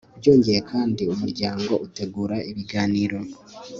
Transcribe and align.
byongeye 0.19 0.59
kandi, 0.71 1.01
umuryango 1.13 1.71
utegura 1.85 2.37
ibiganiro 2.51 3.19